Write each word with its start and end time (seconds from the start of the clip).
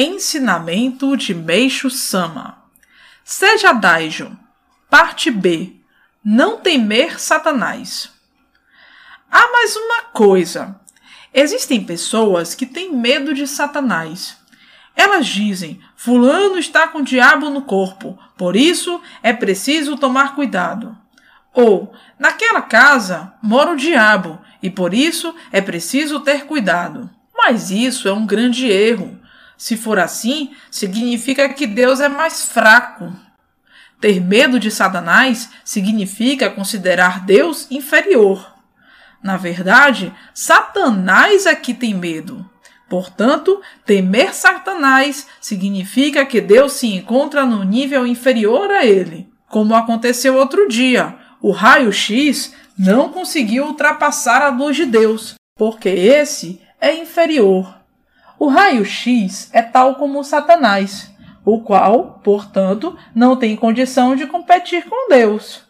Ensinamento 0.00 1.16
de 1.16 1.34
Meixo 1.34 1.90
Sama 1.90 2.62
Seja 3.24 3.72
Daijo 3.72 4.30
Parte 4.88 5.28
B 5.28 5.72
Não 6.24 6.58
temer 6.58 7.18
Satanás 7.18 8.08
Há 9.28 9.50
mais 9.50 9.74
uma 9.74 10.02
coisa. 10.12 10.80
Existem 11.34 11.82
pessoas 11.82 12.54
que 12.54 12.64
têm 12.64 12.94
medo 12.94 13.34
de 13.34 13.44
Satanás. 13.48 14.36
Elas 14.94 15.26
dizem: 15.26 15.80
Fulano 15.96 16.60
está 16.60 16.86
com 16.86 16.98
o 16.98 17.04
diabo 17.04 17.50
no 17.50 17.62
corpo, 17.62 18.16
por 18.36 18.54
isso 18.54 19.02
é 19.20 19.32
preciso 19.32 19.96
tomar 19.96 20.36
cuidado. 20.36 20.96
Ou, 21.52 21.92
naquela 22.16 22.62
casa 22.62 23.34
mora 23.42 23.72
o 23.72 23.76
diabo 23.76 24.38
e 24.62 24.70
por 24.70 24.94
isso 24.94 25.34
é 25.50 25.60
preciso 25.60 26.20
ter 26.20 26.46
cuidado. 26.46 27.10
Mas 27.36 27.72
isso 27.72 28.06
é 28.06 28.12
um 28.12 28.24
grande 28.24 28.70
erro. 28.70 29.17
Se 29.58 29.76
for 29.76 29.98
assim, 29.98 30.52
significa 30.70 31.48
que 31.48 31.66
Deus 31.66 31.98
é 31.98 32.08
mais 32.08 32.44
fraco. 32.44 33.12
Ter 34.00 34.20
medo 34.20 34.60
de 34.60 34.70
Satanás 34.70 35.50
significa 35.64 36.48
considerar 36.48 37.26
Deus 37.26 37.66
inferior. 37.68 38.54
Na 39.20 39.36
verdade, 39.36 40.14
Satanás 40.32 41.44
é 41.44 41.56
que 41.56 41.74
tem 41.74 41.92
medo. 41.92 42.48
Portanto, 42.88 43.60
temer 43.84 44.32
Satanás 44.32 45.26
significa 45.40 46.24
que 46.24 46.40
Deus 46.40 46.74
se 46.74 46.86
encontra 46.94 47.44
no 47.44 47.64
nível 47.64 48.06
inferior 48.06 48.70
a 48.70 48.86
ele. 48.86 49.28
Como 49.48 49.74
aconteceu 49.74 50.36
outro 50.36 50.68
dia, 50.68 51.16
o 51.42 51.50
raio-x 51.50 52.54
não 52.78 53.08
conseguiu 53.08 53.66
ultrapassar 53.66 54.40
a 54.40 54.50
luz 54.50 54.76
de 54.76 54.86
Deus, 54.86 55.34
porque 55.56 55.88
esse 55.88 56.62
é 56.80 56.94
inferior. 56.94 57.78
O 58.38 58.46
raio-x 58.46 59.50
é 59.52 59.62
tal 59.62 59.96
como 59.96 60.20
o 60.20 60.24
Satanás, 60.24 61.10
o 61.44 61.60
qual, 61.60 62.20
portanto, 62.22 62.96
não 63.14 63.36
tem 63.36 63.56
condição 63.56 64.14
de 64.14 64.26
competir 64.26 64.84
com 64.84 65.08
Deus. 65.08 65.62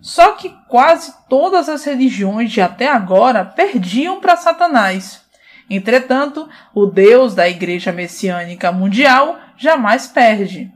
Só 0.00 0.32
que 0.32 0.54
quase 0.68 1.14
todas 1.30 1.68
as 1.68 1.82
religiões 1.84 2.52
de 2.52 2.60
até 2.60 2.88
agora 2.88 3.44
perdiam 3.44 4.20
para 4.20 4.36
Satanás. 4.36 5.22
Entretanto, 5.70 6.46
o 6.74 6.84
Deus 6.84 7.34
da 7.34 7.48
Igreja 7.48 7.90
Messiânica 7.90 8.70
Mundial 8.70 9.38
jamais 9.56 10.06
perde. 10.06 10.70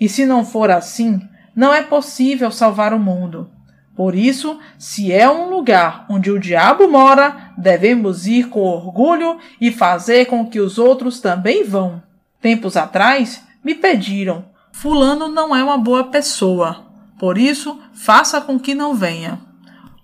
E 0.00 0.08
se 0.08 0.26
não 0.26 0.44
for 0.44 0.70
assim, 0.70 1.20
não 1.54 1.72
é 1.72 1.82
possível 1.82 2.50
salvar 2.50 2.92
o 2.92 2.98
mundo. 2.98 3.50
Por 3.94 4.14
isso, 4.14 4.58
se 4.78 5.12
é 5.12 5.28
um 5.28 5.50
lugar 5.50 6.06
onde 6.08 6.30
o 6.30 6.38
diabo 6.38 6.88
mora, 6.88 7.47
devemos 7.58 8.26
ir 8.26 8.48
com 8.48 8.60
orgulho 8.60 9.38
e 9.60 9.72
fazer 9.72 10.26
com 10.26 10.48
que 10.48 10.60
os 10.60 10.78
outros 10.78 11.20
também 11.20 11.64
vão. 11.64 12.02
Tempos 12.40 12.76
atrás, 12.76 13.42
me 13.64 13.74
pediram: 13.74 14.46
Fulano 14.72 15.28
não 15.28 15.54
é 15.54 15.62
uma 15.62 15.76
boa 15.76 16.04
pessoa, 16.04 16.86
por 17.18 17.36
isso, 17.36 17.78
faça 17.92 18.40
com 18.40 18.58
que 18.58 18.74
não 18.74 18.94
venha. 18.94 19.40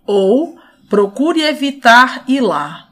Ou 0.05 0.59
procure 0.91 1.43
evitar 1.43 2.25
ir 2.27 2.41
lá. 2.41 2.89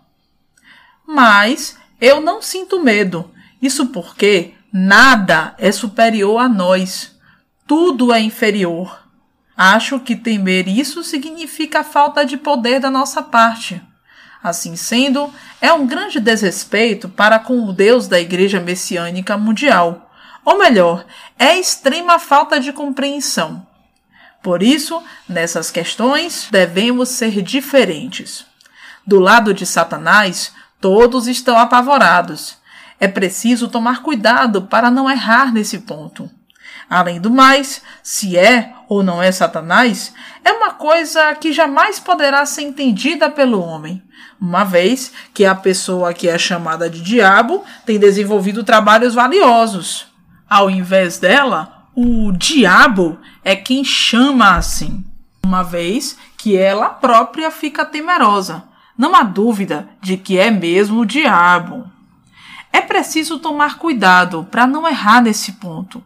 Mas 1.06 1.76
eu 2.00 2.20
não 2.20 2.40
sinto 2.40 2.82
medo. 2.82 3.30
Isso 3.60 3.86
porque 3.86 4.54
nada 4.72 5.54
é 5.58 5.70
superior 5.72 6.38
a 6.38 6.48
nós. 6.48 7.14
Tudo 7.66 8.12
é 8.12 8.20
inferior. 8.20 9.02
Acho 9.56 10.00
que 10.00 10.16
temer 10.16 10.66
isso 10.68 11.04
significa 11.04 11.84
falta 11.84 12.24
de 12.24 12.36
poder 12.36 12.80
da 12.80 12.90
nossa 12.90 13.22
parte. 13.22 13.82
Assim 14.42 14.74
sendo, 14.74 15.32
é 15.60 15.72
um 15.72 15.86
grande 15.86 16.18
desrespeito 16.18 17.08
para 17.08 17.38
com 17.38 17.64
o 17.64 17.72
Deus 17.72 18.08
da 18.08 18.18
Igreja 18.18 18.58
Messiânica 18.58 19.36
Mundial. 19.36 20.10
Ou 20.44 20.58
melhor, 20.58 21.04
é 21.38 21.56
extrema 21.58 22.18
falta 22.18 22.58
de 22.58 22.72
compreensão. 22.72 23.64
Por 24.42 24.60
isso, 24.60 25.00
nessas 25.28 25.70
questões, 25.70 26.48
devemos 26.50 27.10
ser 27.10 27.40
diferentes. 27.42 28.44
Do 29.06 29.20
lado 29.20 29.54
de 29.54 29.64
Satanás, 29.64 30.52
todos 30.80 31.28
estão 31.28 31.56
apavorados. 31.56 32.56
É 32.98 33.06
preciso 33.06 33.68
tomar 33.68 34.02
cuidado 34.02 34.62
para 34.62 34.90
não 34.90 35.08
errar 35.08 35.52
nesse 35.52 35.78
ponto. 35.80 36.28
Além 36.88 37.20
do 37.20 37.30
mais, 37.30 37.82
se 38.02 38.36
é 38.36 38.72
ou 38.88 39.02
não 39.02 39.22
é 39.22 39.32
Satanás, 39.32 40.12
é 40.44 40.52
uma 40.52 40.72
coisa 40.72 41.34
que 41.34 41.52
jamais 41.52 41.98
poderá 41.98 42.44
ser 42.44 42.62
entendida 42.62 43.30
pelo 43.30 43.62
homem, 43.62 44.02
uma 44.40 44.64
vez 44.64 45.12
que 45.32 45.44
a 45.44 45.54
pessoa 45.54 46.12
que 46.12 46.28
é 46.28 46.36
chamada 46.36 46.90
de 46.90 47.00
diabo 47.00 47.64
tem 47.86 47.98
desenvolvido 47.98 48.64
trabalhos 48.64 49.14
valiosos. 49.14 50.06
Ao 50.48 50.68
invés 50.68 51.18
dela, 51.18 51.86
o 51.94 52.32
diabo 52.32 53.18
é 53.44 53.54
quem 53.54 53.84
chama 53.84 54.56
assim, 54.56 55.04
uma 55.44 55.62
vez 55.62 56.18
que 56.36 56.56
ela 56.56 56.90
própria 56.90 57.50
fica 57.50 57.84
temerosa. 57.84 58.64
Não 58.98 59.14
há 59.14 59.22
dúvida 59.22 59.88
de 60.00 60.16
que 60.16 60.38
é 60.38 60.50
mesmo 60.50 61.00
o 61.00 61.06
diabo. 61.06 61.90
É 62.72 62.80
preciso 62.80 63.38
tomar 63.38 63.78
cuidado 63.78 64.46
para 64.50 64.66
não 64.66 64.88
errar 64.88 65.22
nesse 65.22 65.52
ponto. 65.52 66.02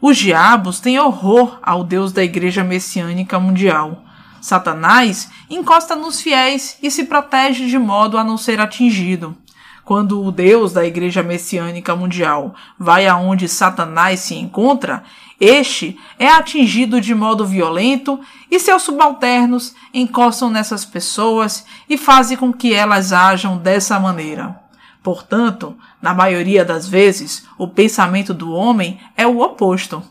Os 0.00 0.18
diabos 0.18 0.78
têm 0.78 0.98
horror 0.98 1.58
ao 1.62 1.82
Deus 1.82 2.12
da 2.12 2.22
Igreja 2.22 2.62
Messiânica 2.62 3.40
Mundial. 3.40 4.04
Satanás 4.40 5.30
encosta 5.48 5.96
nos 5.96 6.20
fiéis 6.20 6.78
e 6.82 6.90
se 6.90 7.04
protege 7.04 7.66
de 7.66 7.78
modo 7.78 8.18
a 8.18 8.24
não 8.24 8.36
ser 8.36 8.60
atingido. 8.60 9.36
Quando 9.84 10.22
o 10.22 10.30
Deus 10.30 10.72
da 10.72 10.84
Igreja 10.84 11.22
Messiânica 11.22 11.96
Mundial 11.96 12.54
vai 12.78 13.06
aonde 13.06 13.48
Satanás 13.48 14.20
se 14.20 14.34
encontra, 14.34 15.02
este 15.40 15.98
é 16.18 16.28
atingido 16.28 17.00
de 17.00 17.14
modo 17.14 17.46
violento 17.46 18.20
e 18.50 18.58
seus 18.60 18.82
subalternos 18.82 19.74
encostam 19.94 20.50
nessas 20.50 20.84
pessoas 20.84 21.64
e 21.88 21.96
fazem 21.96 22.36
com 22.36 22.52
que 22.52 22.74
elas 22.74 23.12
ajam 23.12 23.56
dessa 23.56 23.98
maneira. 23.98 24.65
Portanto, 25.06 25.78
na 26.02 26.12
maioria 26.12 26.64
das 26.64 26.88
vezes, 26.88 27.46
o 27.56 27.68
pensamento 27.68 28.34
do 28.34 28.50
homem 28.50 28.98
é 29.16 29.24
o 29.24 29.38
oposto. 29.38 30.02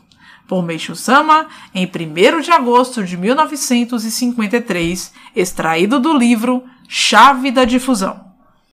Por 0.48 0.62
Meishu 0.62 0.96
Sama, 0.96 1.48
em 1.74 1.84
1 1.84 2.40
de 2.40 2.50
agosto 2.50 3.04
de 3.04 3.14
1953, 3.14 5.12
extraído 5.36 6.00
do 6.00 6.16
livro 6.16 6.64
Chave 6.88 7.50
da 7.50 7.66
Difusão. 7.66 8.25